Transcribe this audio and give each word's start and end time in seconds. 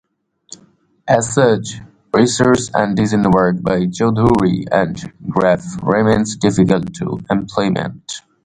As 1.07 1.31
such, 1.31 1.79
research 2.11 2.61
and 2.73 2.97
design 2.97 3.23
work 3.29 3.61
by 3.61 3.81
Chowdhury 3.81 4.65
and 4.71 4.97
Graff 5.29 5.63
remains 5.83 6.37
difficult 6.37 6.91
to 6.95 7.19
implement. 7.29 8.21